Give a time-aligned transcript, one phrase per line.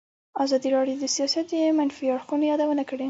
[0.43, 2.99] ازادي راډیو د سیاست د منفي اړخونو یادونه کړې.